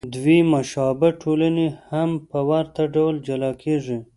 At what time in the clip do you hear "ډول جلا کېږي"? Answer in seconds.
2.95-3.97